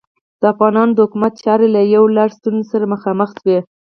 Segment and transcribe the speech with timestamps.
[0.41, 3.59] د افغانانو د حکومت چارې له یو لړ ستونزو سره مخامخې شوې.